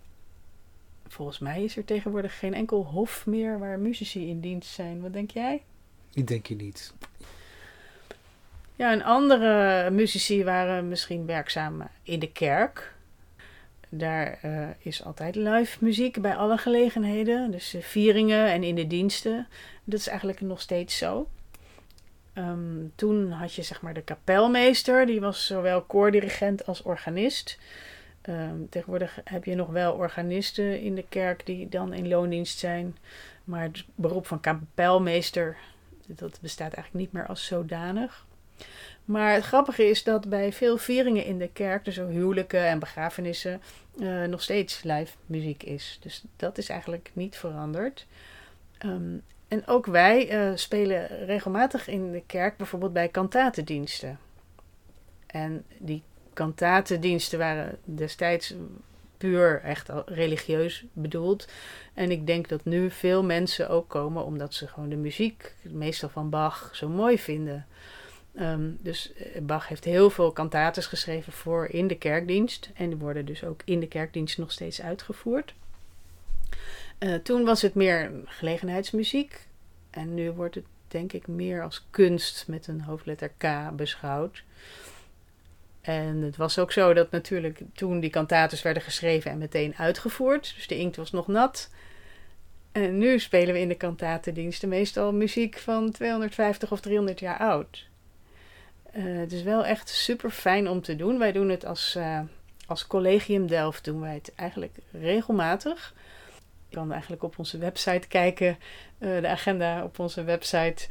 [1.09, 5.01] volgens mij is er tegenwoordig geen enkel hof meer waar muzici in dienst zijn.
[5.01, 5.63] Wat denk jij?
[6.13, 6.95] Ik denk je niet.
[8.77, 12.95] Ja, en andere muzici waren misschien werkzaam in de kerk.
[13.89, 17.51] Daar uh, is altijd live muziek bij alle gelegenheden.
[17.51, 19.47] Dus vieringen en in de diensten.
[19.85, 21.29] Dat is eigenlijk nog steeds zo.
[22.35, 25.07] Um, toen had je zeg maar de kapelmeester.
[25.07, 27.59] Die was zowel koordirigent als organist.
[28.29, 32.97] Um, tegenwoordig heb je nog wel organisten in de kerk die dan in loondienst zijn.
[33.45, 35.57] Maar het beroep van kapelmeester,
[36.07, 38.27] dat bestaat eigenlijk niet meer als zodanig.
[39.05, 42.79] Maar het grappige is dat bij veel vieringen in de kerk, dus ook huwelijken en
[42.79, 43.61] begrafenissen,
[43.99, 45.99] uh, nog steeds live muziek is.
[46.03, 48.07] Dus dat is eigenlijk niet veranderd.
[48.85, 54.19] Um, en ook wij uh, spelen regelmatig in de kerk, bijvoorbeeld bij kantatendiensten.
[55.27, 56.03] En die
[56.37, 58.55] kantatendiensten waren destijds
[59.19, 61.49] puur echt religieus bedoeld.
[61.95, 66.09] En ik denk dat nu veel mensen ook komen omdat ze gewoon de muziek, meestal
[66.09, 67.67] van Bach, zo mooi vinden.
[68.41, 72.71] Um, dus eh, Bach heeft heel veel kantates geschreven voor in de kerkdienst.
[72.75, 75.55] En die worden dus ook in de kerkdienst nog steeds uitgevoerd.
[76.99, 79.47] Uh, toen was het meer gelegenheidsmuziek.
[79.91, 84.43] En nu wordt het denk ik meer als kunst met een hoofdletter K beschouwd.
[85.87, 90.53] En het was ook zo dat natuurlijk toen die kantates werden geschreven en meteen uitgevoerd.
[90.55, 91.71] Dus de inkt was nog nat.
[92.73, 97.89] En nu spelen we in de kantatendiensten meestal muziek van 250 of 300 jaar oud.
[98.97, 101.19] Uh, het is wel echt super fijn om te doen.
[101.19, 102.21] Wij doen het als, uh,
[102.67, 105.95] als Collegium Delft doen wij het eigenlijk regelmatig.
[106.69, 108.59] Je kan eigenlijk op onze website kijken,
[108.99, 110.89] uh, de agenda op onze website,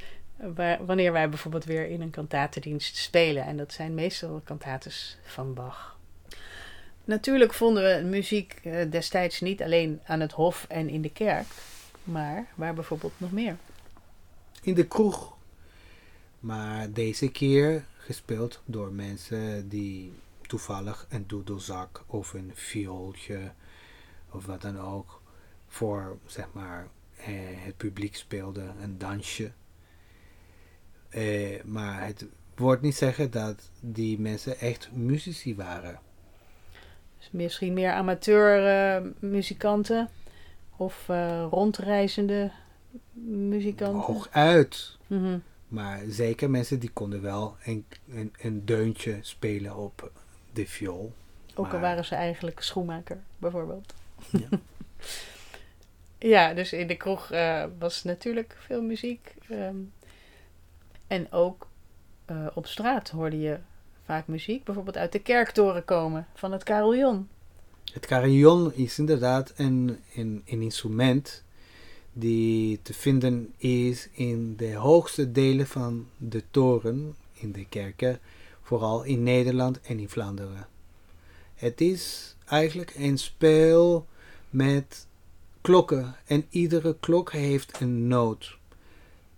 [0.85, 3.45] wanneer wij bijvoorbeeld weer in een kantatendienst spelen.
[3.45, 5.97] En dat zijn meestal kantates van Bach.
[7.03, 11.45] Natuurlijk vonden we muziek destijds niet alleen aan het hof en in de kerk,
[12.03, 13.57] maar waar bijvoorbeeld nog meer?
[14.61, 15.33] In de kroeg.
[16.39, 23.51] Maar deze keer gespeeld door mensen die toevallig een doedelzak of een viooltje
[24.29, 25.21] of wat dan ook
[25.67, 29.51] voor zeg maar eh, het publiek speelde, een dansje.
[31.15, 32.25] Eh, maar het
[32.55, 35.99] wordt niet zeggen dat die mensen echt muzici waren.
[37.17, 38.63] Dus misschien meer amateur
[39.03, 40.09] uh, muzikanten
[40.75, 42.51] of uh, rondreizende
[43.27, 44.13] muzikanten?
[44.13, 44.97] Hooguit.
[45.07, 45.43] Mm -hmm.
[45.67, 50.11] Maar zeker mensen die konden wel een, een, een deuntje spelen op
[50.53, 51.13] de viool.
[51.55, 53.93] Ook al waren ze eigenlijk schoenmaker, bijvoorbeeld.
[54.29, 54.47] Ja,
[56.35, 59.35] ja dus in de kroeg uh, was natuurlijk veel muziek.
[59.51, 59.91] Um,
[61.07, 61.67] en ook
[62.31, 63.59] uh, op straat hoorde je
[64.05, 67.27] vaak muziek, bijvoorbeeld uit de kerktoren komen van het carillon.
[67.93, 71.43] Het carillon is inderdaad een, een, een instrument
[72.13, 78.19] die te vinden is in de hoogste delen van de toren in de kerken,
[78.61, 80.67] vooral in Nederland en in Vlaanderen.
[81.55, 84.07] Het is eigenlijk een spel
[84.49, 85.07] met
[85.61, 88.57] klokken en iedere klok heeft een noot,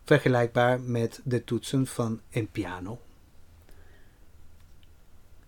[0.08, 3.00] vergelijkbaar met de toetsen van een piano.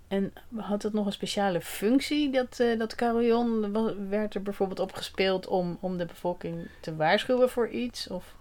[0.08, 3.74] En had het nog een speciale functie, dat, uh, dat carillon?
[4.10, 8.08] Werd er bijvoorbeeld op gespeeld om, om de bevolking te waarschuwen voor iets?
[8.08, 8.36] Of?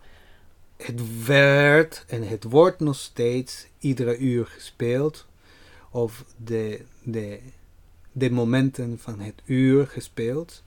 [0.76, 5.26] Het werd en het wordt nog steeds iedere uur gespeeld.
[5.90, 7.40] Of de, de,
[8.12, 10.62] de momenten van het uur gespeeld.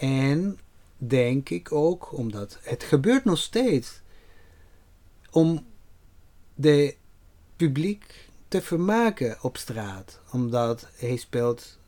[0.00, 0.58] En
[0.96, 4.00] denk ik ook, omdat het gebeurt nog steeds,
[5.34, 5.66] om
[6.54, 6.94] de
[7.56, 10.20] publiek te vermaken op straat.
[10.32, 11.78] Omdat hij speelt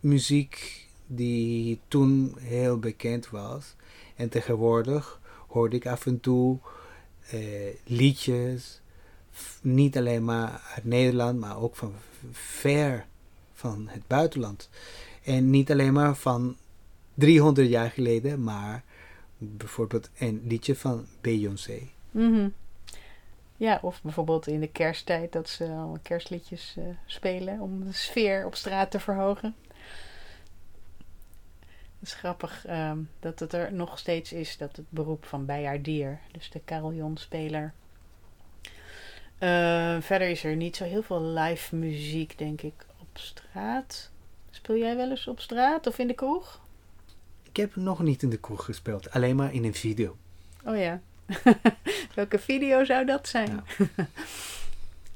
[0.00, 3.74] muziek die toen heel bekend was.
[4.16, 6.58] En tegenwoordig hoorde ik af en toe
[7.30, 7.40] eh,
[7.84, 8.80] liedjes.
[9.60, 11.92] Niet alleen maar uit Nederland, maar ook van
[12.32, 13.06] ver
[13.52, 14.68] van het buitenland.
[15.22, 16.56] En niet alleen maar van
[17.14, 18.84] 300 jaar geleden, maar
[19.44, 21.80] bijvoorbeeld een liedje van Beyoncé.
[22.10, 22.52] Mm
[23.56, 28.46] ja, of bijvoorbeeld in de kersttijd dat ze al kerstliedjes uh, spelen om de sfeer
[28.46, 29.54] op straat te verhogen.
[31.98, 36.20] Het is grappig um, dat het er nog steeds is, dat het beroep van bijaardier,
[36.32, 37.72] dus de carillonspeler.
[39.40, 44.10] Uh, verder is er niet zo heel veel live muziek, denk ik, op straat.
[44.50, 46.60] Speel jij wel eens op straat of in de kroeg?
[47.54, 50.16] Ik heb nog niet in de kroeg gespeeld, alleen maar in een video.
[50.64, 51.00] Oh ja,
[52.14, 53.64] Welke video zou dat zijn?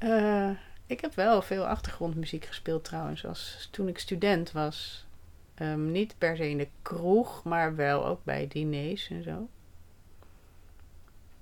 [0.03, 0.49] uh,
[0.95, 3.25] ik heb wel veel achtergrondmuziek gespeeld trouwens.
[3.25, 5.05] Als, toen ik student was.
[5.61, 9.47] Um, niet per se in de kroeg, maar wel ook bij diners en zo.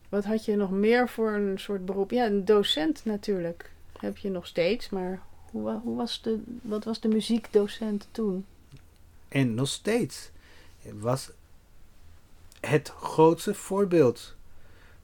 [0.09, 2.11] Wat had je nog meer voor een soort beroep?
[2.11, 3.71] Ja, een docent natuurlijk.
[3.99, 8.45] Heb je nog steeds, maar hoe, hoe was de, wat was de muziekdocent toen?
[9.27, 10.29] En nog steeds
[10.93, 11.29] was
[12.59, 14.35] het grootste voorbeeld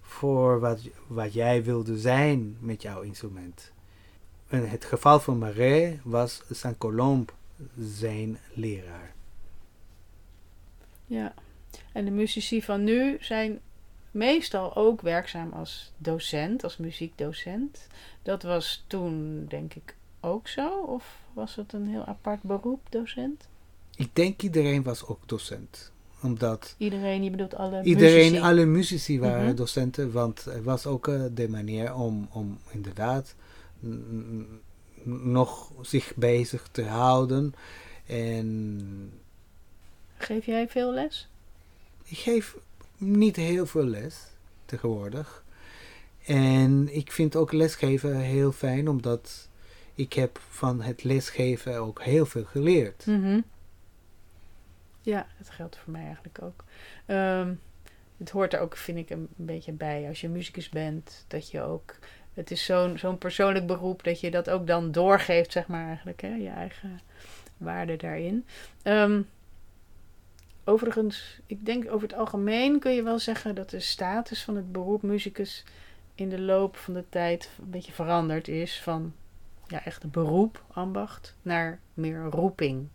[0.02, 3.72] voor wat, wat jij wilde zijn met jouw instrument.
[4.48, 7.34] In het geval van Marais was Saint-Colombe
[7.80, 9.14] zijn leraar.
[11.06, 11.34] Ja.
[11.92, 13.60] En de muzici van nu zijn
[14.12, 17.88] meestal ook werkzaam als docent, als muziekdocent.
[18.22, 20.82] Dat was toen, denk ik, ook zo?
[20.82, 23.48] Of was het een heel apart beroep, docent?
[23.96, 25.92] Ik denk iedereen was ook docent.
[26.22, 28.40] Omdat Iedereen, je bedoelt alle iedereen, muzici.
[28.40, 29.56] alle muzici waren Mhm.
[29.56, 30.12] docenten.
[30.12, 33.36] Want het was ook eh, de manier om, om inderdaad
[33.80, 34.04] mm,
[35.04, 37.54] mm, nog zich bezig te houden.
[38.06, 39.12] En
[40.18, 41.28] Geef jij veel les?
[42.04, 42.56] Ik geef
[42.98, 44.16] niet heel veel les
[44.66, 45.44] tegenwoordig.
[46.26, 49.48] En ik vind ook lesgeven heel fijn, omdat
[49.96, 53.06] ik heb van het lesgeven ook heel veel geleerd.
[53.06, 53.40] Mhm.
[55.04, 56.64] Ja, dat geldt voor mij eigenlijk ook.
[57.06, 57.54] Ehm,
[58.18, 60.08] het hoort er ook, vind ik, een, beetje bij.
[60.08, 61.96] Als je muzikus bent, dat je ook...
[62.34, 66.22] Het is zo'n zo'n persoonlijk beroep dat je dat ook dan doorgeeft, zeg maar eigenlijk.
[66.22, 66.36] Hè?
[66.36, 67.00] Je eigen
[67.58, 68.46] waarde daarin.
[68.82, 69.22] Ehm,
[70.64, 74.72] overigens, ik denk over het algemeen kun je wel zeggen dat de status van het
[74.72, 75.64] beroep muzikus
[76.16, 78.82] in de loop van de tijd een beetje veranderd is.
[78.82, 79.14] Van
[79.68, 82.88] ja, echt een beroep, ambacht, naar meer roeping.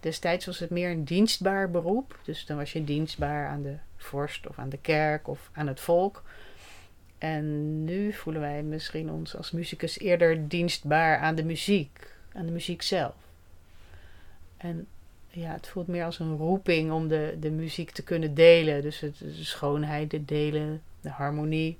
[0.00, 2.18] Destijds was het meer een dienstbaar beroep.
[2.24, 5.80] Dus dan was je dienstbaar aan de vorst of aan de kerk of aan het
[5.80, 6.22] volk.
[7.18, 12.52] En nu voelen wij misschien ons als muzikus eerder dienstbaar aan de muziek, aan de
[12.52, 13.14] muziek zelf.
[14.56, 14.86] En
[15.28, 18.82] ja, het voelt meer als een roeping om de, de muziek te kunnen delen.
[18.82, 21.78] Dus het, de schoonheid, de delen, de harmonie.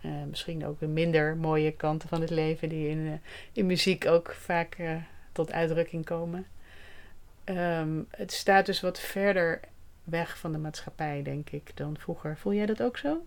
[0.00, 3.12] Eh, misschien ook de minder mooie kanten van het leven die in, eh,
[3.52, 4.96] in muziek ook vaak eh,
[5.32, 6.46] tot uitdrukking komen.
[7.50, 9.60] Ehm, het staat dus wat verder
[10.04, 12.36] weg van de maatschappij, denk ik, dan vroeger.
[12.38, 13.26] Voel jij dat ook zo?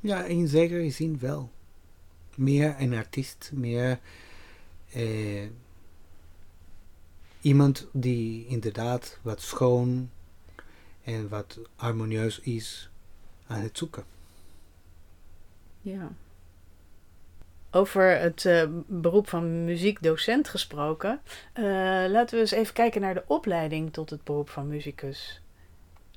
[0.00, 1.50] Ja, in zekere zin wel.
[2.36, 3.98] Meer een artiest, meer
[4.92, 5.48] eh,
[7.40, 10.10] iemand die inderdaad wat schoon
[11.04, 12.90] en wat harmonieus is
[13.46, 14.04] aan het zoeken.
[15.80, 16.12] Ja.
[17.76, 21.20] Over het eh, beroep van muziekdocent gesproken,
[21.52, 21.64] eh,
[22.08, 25.40] laten we eens even kijken naar de opleiding tot het beroep van muzikus.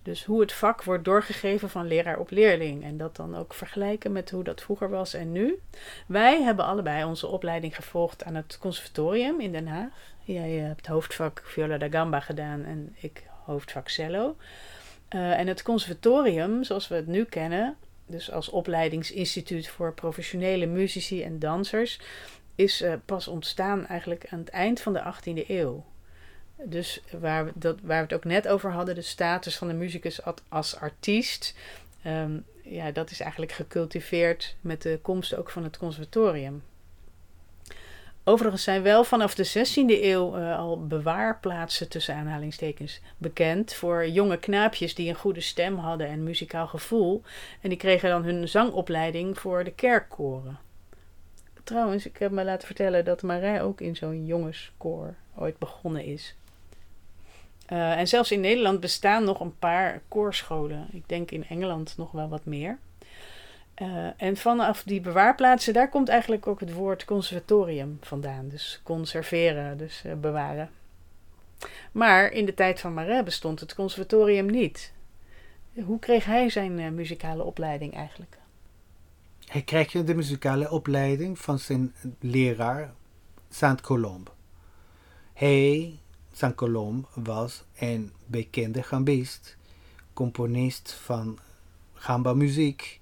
[0.01, 2.83] Dus hoe het vak wordt doorgegeven van leraar op leerling.
[2.83, 5.59] En dat dan ook vergelijken met hoe dat vroeger was en nu.
[6.07, 10.13] Wij hebben allebei onze opleiding gevolgd aan het conservatorium in Den Haag.
[10.23, 14.35] Jij hebt hoofdvak viola da gamba gedaan en ik hoofdvak cello.
[15.07, 17.77] Eh, en het conservatorium, zoals we het nu kennen,
[18.09, 21.99] dus als opleidingsinstituut voor professionele muzici en dansers,
[22.55, 25.85] is eh, pas ontstaan eigenlijk aan het eind van de 18e eeuw.
[26.63, 29.73] Dus waar we, dat, waar we het ook net over hadden, de status van de
[29.73, 30.19] muzikus
[30.49, 31.55] als artiest,
[32.03, 36.63] ehm, ja, dat is eigenlijk gecultiveerd met de komst ook van het conservatorium.
[38.29, 44.37] Overigens zijn wel vanaf de 16e eeuw eh, al bewaarplaatsen tussen aanhalingstekens bekend voor jonge
[44.37, 47.21] knaapjes die een goede stem hadden en muzikaal gevoel.
[47.61, 50.59] En die kregen dan hun zangopleiding voor de kerkkoren.
[51.63, 56.35] Trouwens, ik heb me laten vertellen dat Marij ook in zo'n jongenskoor ooit begonnen is.
[57.65, 60.87] Eh, en zelfs in Nederland bestaan nog een paar koorscholen.
[60.91, 62.77] Ik denk in Engeland nog wel wat meer.
[63.79, 68.49] Eh, en vanaf die bewaarplaatsen, daar komt eigenlijk ook het woord conservatorium vandaan.
[68.49, 70.69] Dus conserveren, dus eh, bewaren.
[71.91, 74.93] Maar in de tijd van Marais bestond het conservatorium niet.
[75.85, 78.37] Hoe kreeg hij zijn eh, muzikale opleiding eigenlijk?
[79.45, 82.93] Hij kreeg de muzikale opleiding van zijn leraar
[83.49, 84.31] Saint-Colombe.
[85.33, 85.99] Hij,
[86.33, 89.57] Saint-Colombe, was een bekende gambist,
[90.13, 91.39] componist van
[91.93, 92.98] gamba muziek.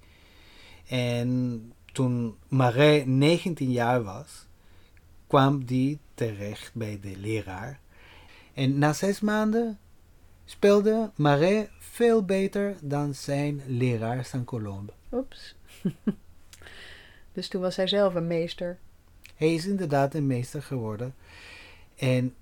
[0.88, 4.46] En toen Marais 19 jaar was,
[5.26, 7.80] kwam die terecht bij de leraar.
[8.54, 9.78] En na zes maanden
[10.44, 14.92] speelde Marais veel beter dan zijn leraar Saint-Colombe.
[15.12, 15.54] Oeps.
[17.32, 18.78] dus toen was hij zelf een meester.
[19.34, 21.14] Hij is inderdaad een meester geworden.
[21.96, 22.34] En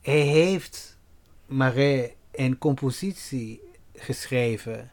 [0.00, 0.98] hij heeft
[1.46, 3.60] Marais een compositie
[3.94, 4.90] geschreven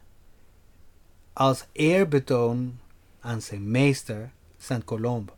[1.40, 2.80] als eerbetoon
[3.20, 5.32] aan zijn meester Saint-Colombe.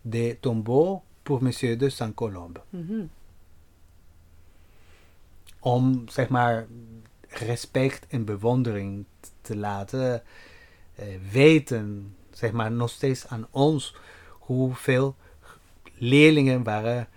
[0.00, 2.60] De tombeau pour Monsieur de Saint-Colombe.
[2.68, 3.04] Mhm.
[5.58, 6.66] Om, zeg maar,
[7.28, 9.04] respect en bewondering
[9.40, 10.22] te laten
[10.94, 13.96] eh, weten, zeg maar, nog steeds aan ons
[14.30, 15.16] hoeveel
[15.94, 17.08] leerlingen waren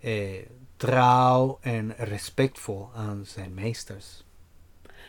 [0.00, 4.24] eh, trouw en respectvol aan zijn meesters.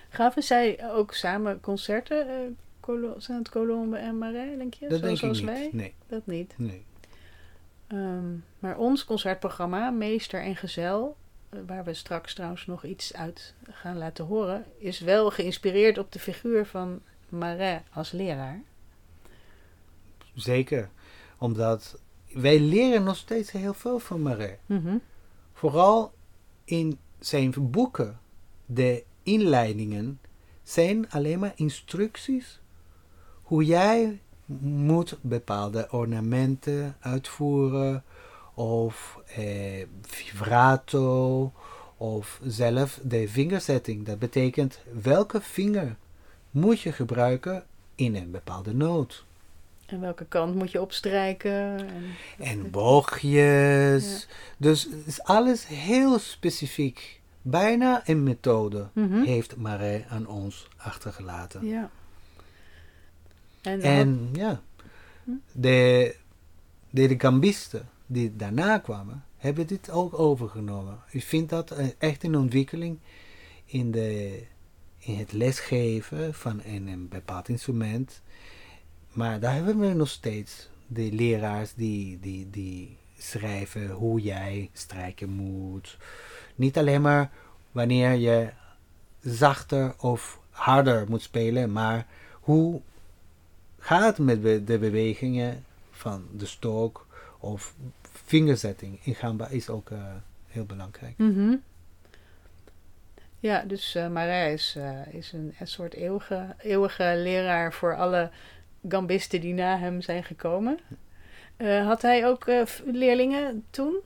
[0.09, 2.57] Gaven zij ook samen concerten,
[2.87, 4.87] uh, Colo Saint-Colombe en Marais, denk je?
[4.87, 5.43] Dat denk ik niet.
[5.43, 5.69] wij?
[5.71, 6.53] Nee, Dat niet.
[6.57, 6.85] nee.
[7.87, 11.15] Ehm, maar ons concertprogramma, Meester en Gezel,
[11.49, 16.11] eh, waar we straks trouwens nog iets uit gaan laten horen, is wel geïnspireerd op
[16.11, 18.61] de figuur van Marais als leraar.
[20.33, 20.89] Zeker.
[21.37, 21.99] Omdat
[22.33, 24.57] wij leren nog steeds heel veel van Marais.
[24.65, 24.97] Mhm.
[25.53, 26.13] Vooral
[26.65, 28.19] in zijn boeken.
[28.65, 30.19] De inleidingen
[30.63, 32.59] zijn alleen maar instructies
[33.47, 34.19] hoe jij
[34.61, 38.03] moet bepaalde ornamenten uitvoeren
[38.53, 41.51] of eh, vibrato
[41.97, 44.05] of zelf de vingerzetting.
[44.05, 45.95] Dat betekent welke vinger
[46.51, 47.63] moet je gebruiken
[47.95, 49.25] in een bepaalde noot.
[49.85, 51.77] En welke kant moet je opstrijken?
[51.87, 54.27] En, En boogjes.
[54.57, 57.21] Dus is alles heel specifiek.
[57.41, 59.21] Bijna een methode Mhm.
[59.23, 61.65] heeft Marais aan ons achtergelaten.
[61.67, 61.89] Ja.
[63.67, 64.61] En, En ja,
[65.23, 65.31] Hm?
[65.51, 66.15] de,
[66.89, 70.99] de, de gambisten die daarna kwamen, hebben dit ook overgenomen.
[71.09, 72.99] Ik vind dat eh, echt een ontwikkeling
[73.65, 74.43] in, de,
[74.97, 78.21] in het lesgeven van een, een bepaald instrument.
[79.13, 85.29] Maar daar hebben we nog steeds de leraars die, die, die schrijven hoe jij strijken
[85.29, 85.97] moet.
[86.55, 87.31] Niet alleen maar
[87.71, 88.49] wanneer je
[89.21, 92.81] zachter of harder moet spelen, maar hoe
[93.79, 97.07] gaat met de bewegingen van de stok
[97.39, 99.99] of vingerzetting in gamba is ook eh,
[100.47, 101.17] heel belangrijk.
[101.17, 101.55] Mhm.
[103.39, 108.31] Ja, dus eh Marais is, eh, is een, een soort eeuwige, eeuwige leraar voor alle
[108.87, 110.79] gambisten die na hem zijn gekomen.
[111.85, 112.45] Had hij ook
[112.85, 113.99] leerlingen toen?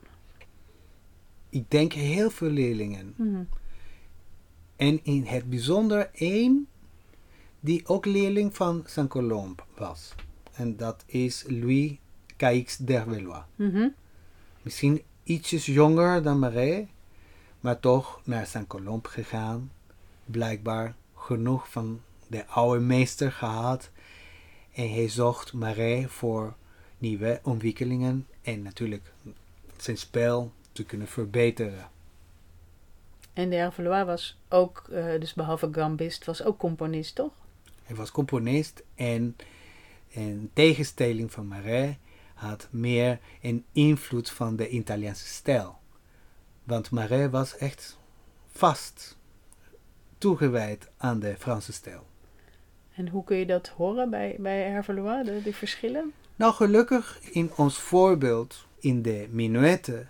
[1.48, 3.14] Ik denk heel veel leerlingen.
[3.16, 3.42] Mhm.
[4.76, 6.66] En in het bijzonder één
[7.64, 10.14] die ook leerling van Saint-Colombe was.
[10.52, 11.96] En dat is Louis
[12.36, 13.42] Caix d'Hervelois.
[13.56, 13.88] Mhm.
[14.62, 16.86] Misschien ietsjes jonger dan Marais,
[17.60, 19.72] maar toch naar Saint-Colombe gegaan.
[20.24, 23.90] Blijkbaar genoeg van de oude meester gehad.
[24.72, 26.54] En hij zocht Marais voor
[26.98, 29.12] nieuwe ontwikkelingen en natuurlijk
[29.76, 31.90] zijn spel te kunnen verbeteren.
[33.32, 37.32] En de Hervelois was ook, eh, dus behalve gambist, was ook componist, toch?
[37.92, 39.36] Hij was componist en
[40.08, 41.96] in tegenstelling van Marais
[42.34, 45.78] had meer een invloed van de Italiaanse stijl.
[46.64, 47.98] Want Marais was echt
[48.50, 49.16] vast
[50.18, 52.06] toegewijd aan de Franse stijl.
[52.94, 56.12] En hoe kun je dat horen bij, bij Hervelois, de, die verschillen?
[56.36, 60.08] Nou, gelukkig in ons voorbeeld in de minuetten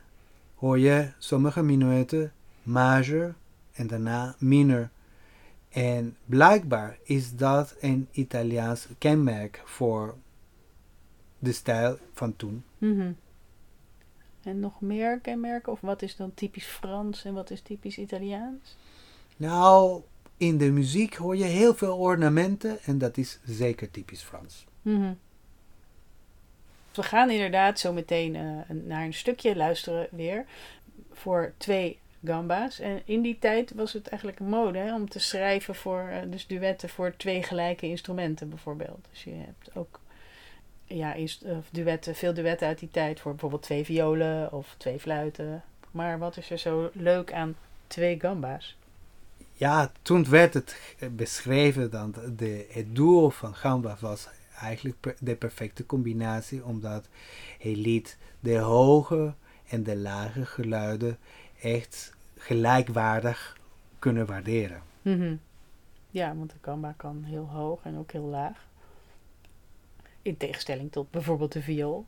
[0.54, 3.34] hoor je sommige minuetten major
[3.72, 4.90] en daarna minor.
[5.72, 10.14] En blijkbaar is dat een Italiaans kenmerk voor
[11.38, 12.64] de stijl van toen.
[12.78, 13.12] Mhm.
[14.42, 15.72] En nog meer kenmerken?
[15.72, 18.76] Of wat is dan typisch Frans en wat is typisch Italiaans?
[19.36, 20.02] Nou,
[20.36, 24.66] in de muziek hoor je heel veel ornamenten en dat is zeker typisch Frans.
[24.82, 25.12] Mhm.
[26.92, 30.44] We gaan inderdaad zo meteen eh, naar een stukje luisteren weer
[31.12, 32.78] voor twee gamba's.
[32.78, 36.46] En in die tijd was het eigenlijk mode hè, om te schrijven voor eh, dus
[36.46, 39.06] duetten voor twee gelijke instrumenten bijvoorbeeld.
[39.10, 40.00] Dus je hebt ook
[40.84, 41.16] ja,
[41.70, 45.62] duetten, veel duetten uit die tijd voor bijvoorbeeld twee violen of twee fluiten.
[45.90, 47.56] Maar wat is er zo leuk aan
[47.86, 48.76] twee gamba's?
[49.52, 50.76] Ja, toen werd het
[51.10, 57.08] beschreven dat de, het duo van Gamba was eigenlijk de perfecte combinatie, omdat
[57.58, 59.34] hij liet de hoge
[59.68, 61.18] en de lage geluiden
[61.62, 63.56] echt gelijkwaardig
[63.98, 64.82] kunnen waarderen.
[65.02, 65.36] Mhm.
[66.10, 68.66] Ja, want de gamba kan heel hoog en ook heel laag.
[70.22, 72.06] In tegenstelling tot bijvoorbeeld de viool.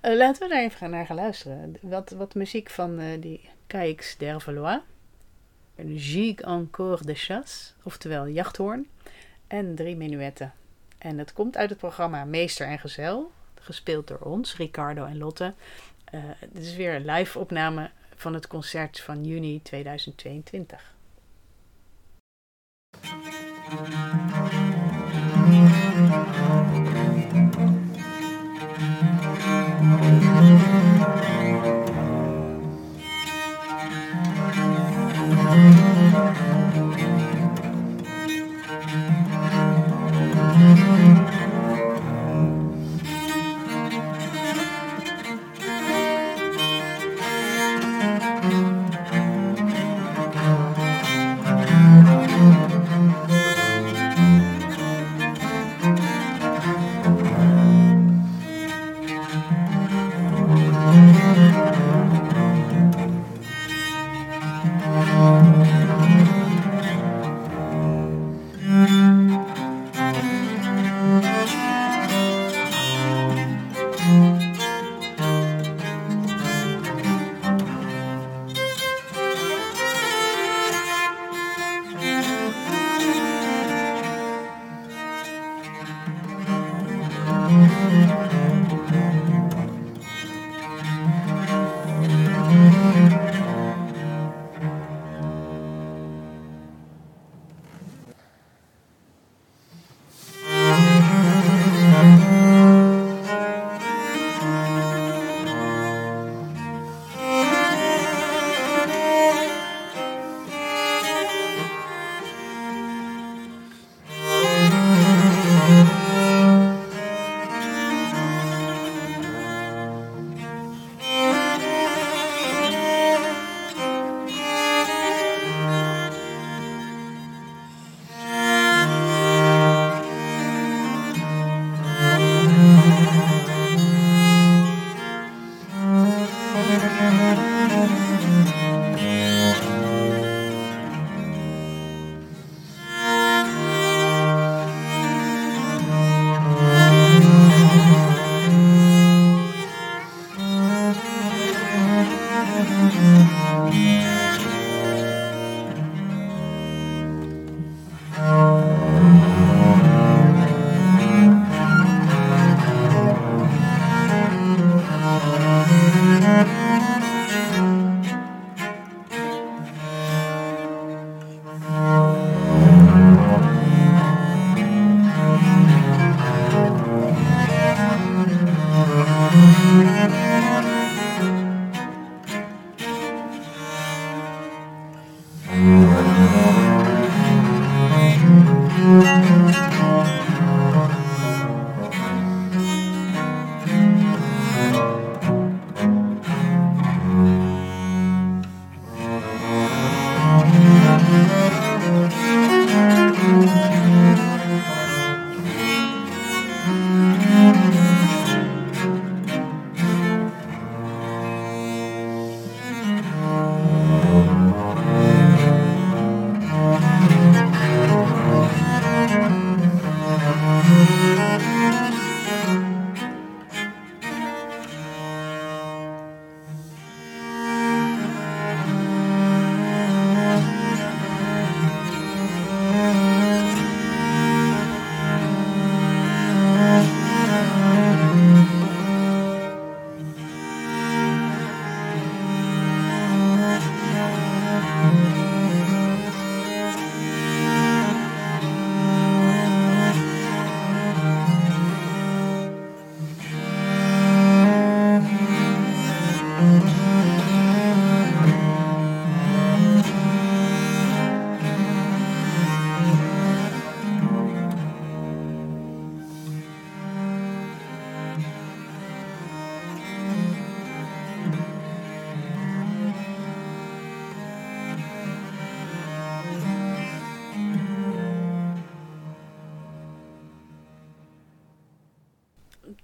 [0.00, 1.76] Eh, laten we daar even naar gaan luisteren.
[1.80, 4.80] Wat, wat muziek van eh, die Caix d'Hervelois.
[5.74, 8.88] Een gigue encore de chasse, oftewel jachthoorn.
[9.46, 10.52] En drie menuetten.
[10.98, 13.32] En het komt uit het programma Meester en Gezel.
[13.54, 15.54] Gespeeld door ons, Ricardo en Lotte.
[16.04, 16.20] Eh
[16.52, 20.94] dit is weer een live opname van het concert van juni 2022.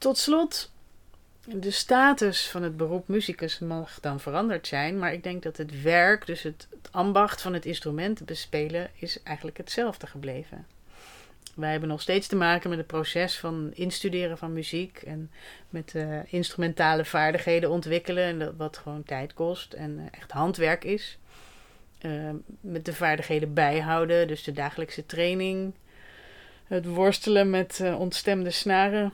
[0.03, 0.71] Tot slot,
[1.45, 5.83] de status van het beroep muzikus mag dan veranderd zijn, maar ik denk dat het
[5.83, 10.67] werk, dus het, ambacht van het instrument bespelen, is eigenlijk hetzelfde gebleven.
[11.55, 15.31] Wij hebben nog steeds te maken met het proces van instuderen van muziek en
[15.71, 20.85] met uh, instrumentale vaardigheden ontwikkelen, en dat, wat gewoon tijd kost en uh, echt handwerk
[20.85, 21.19] is.
[22.01, 22.31] Uh,
[22.61, 25.75] met de vaardigheden bijhouden, dus de dagelijkse training,
[26.67, 29.13] het worstelen met uh, ontstemde snaren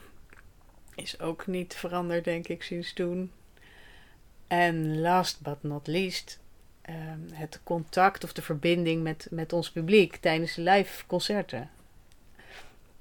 [0.98, 3.32] is ook niet veranderd, denk ik, sinds toen.
[4.46, 6.38] En last but not least,
[6.88, 6.94] uh,
[7.32, 11.70] het contact of de verbinding met, met ons publiek tijdens live concerten.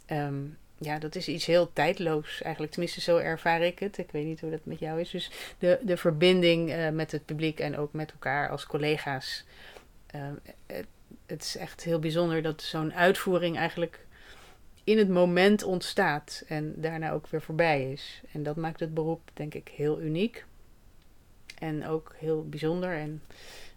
[0.08, 2.72] Um, ja, dat is iets heel tijdloos eigenlijk.
[2.74, 3.98] Tenminste, zo ervaar ik het.
[3.98, 5.10] Ik weet niet hoe dat met jou is.
[5.10, 9.46] Dus de, de verbinding uh, met het publiek en ook met elkaar als collega's.
[10.66, 10.88] Het,
[11.26, 14.06] het is echt heel bijzonder dat zo'n uitvoering eigenlijk
[14.88, 18.22] in het moment ontstaat en daarna ook weer voorbij is.
[18.32, 20.46] En dat maakt het beroep, denk ik, heel uniek.
[21.60, 22.98] En ook heel bijzonder.
[22.98, 23.22] En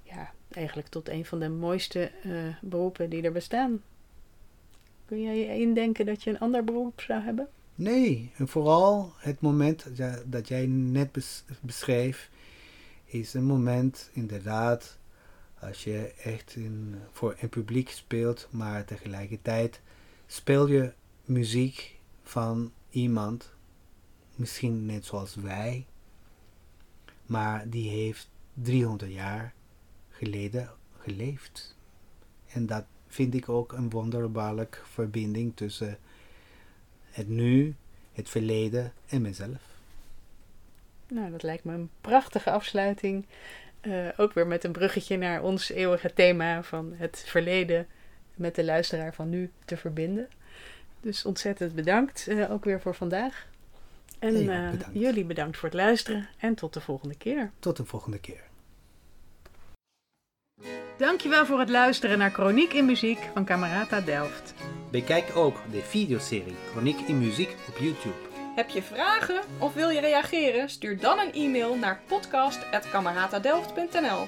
[0.02, 3.82] ja, eigenlijk tot een van de mooiste uh, beroepen die er bestaan.
[5.06, 7.48] Kun jij je indenken dat je een ander beroep zou hebben?
[7.74, 9.86] Nee, en vooral het moment
[10.26, 12.30] dat jij net bes beschreef,
[13.04, 14.98] is een moment inderdaad
[15.60, 19.80] als je echt in, voor een publiek speelt, maar tegelijkertijd
[20.26, 20.92] speel je
[21.30, 23.52] muziek van iemand,
[24.34, 25.86] misschien net zoals wij,
[27.26, 29.54] maar die heeft 300 jaar
[30.08, 31.76] geleden geleefd.
[32.52, 35.98] En dat vind ik ook een wonderbaarlijke verbinding tussen
[37.10, 37.74] het nu,
[38.12, 39.62] het verleden en mezelf.
[41.08, 43.26] Nou, dat lijkt me een prachtige afsluiting.
[43.82, 47.86] Uh, ook weer met een bruggetje naar ons eeuwige thema van het verleden
[48.34, 50.28] met de luisteraar van nu te verbinden.
[51.00, 53.46] Dus ontzettend bedankt uh, ook weer voor vandaag.
[54.18, 54.86] En uh, bedankt.
[54.92, 57.50] jullie bedankt voor het luisteren en tot de volgende keer.
[57.58, 58.40] Tot de volgende keer.
[60.96, 64.54] Dankjewel voor het luisteren naar Chroniek in Muziek van Camerata Delft.
[64.90, 68.14] Bekijk ook de videoserie Chroniek in Muziek op YouTube.
[68.54, 70.68] Heb je vragen of wil je reageren?
[70.68, 74.26] Stuur dan een e-mail naar podcast.cameratadelft.nl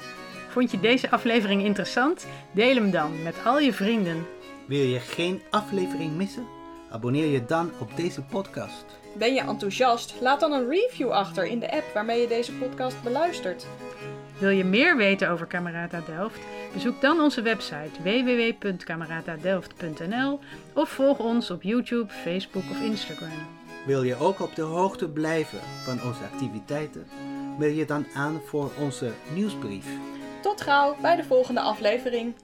[0.48, 2.26] Vond je deze aflevering interessant?
[2.52, 4.26] Deel hem dan met al je vrienden.
[4.66, 6.46] Wil je geen aflevering missen?
[6.92, 8.84] Abonneer je dan op deze podcast.
[9.14, 10.14] Ben je enthousiast?
[10.20, 13.66] Laat dan een review achter in de app waarmee je deze podcast beluistert.
[14.38, 16.40] Wil je meer weten over Camerata Delft?
[16.72, 20.40] Bezoek dan onze website www.cameratadelft.nl
[20.72, 23.46] of volg ons op YouTube, Facebook of Instagram.
[23.86, 27.06] Wil je ook op de hoogte blijven van onze activiteiten?
[27.58, 29.86] Meld je dan aan voor onze nieuwsbrief.
[30.42, 32.34] Tot gauw bij de volgende aflevering.